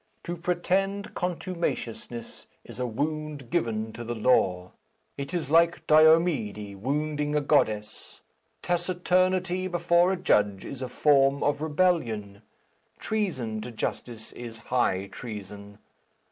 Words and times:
To 0.23 0.35
pretend 0.35 1.13
contumaciousness 1.13 2.47
is 2.65 2.79
a 2.79 2.87
wound 2.87 3.51
given 3.51 3.93
to 3.93 4.03
the 4.03 4.15
law. 4.15 4.71
It 5.15 5.31
is 5.31 5.51
like 5.51 5.85
Diomede 5.85 6.75
wounding 6.77 7.35
a 7.35 7.39
goddess. 7.41 8.23
Taciturnity 8.63 9.67
before 9.67 10.11
a 10.11 10.17
judge 10.17 10.65
is 10.65 10.81
a 10.81 10.89
form 10.89 11.43
of 11.43 11.61
rebellion. 11.61 12.41
Treason 12.97 13.61
to 13.61 13.69
justice 13.69 14.31
is 14.31 14.57
high 14.57 15.05
treason. 15.05 15.77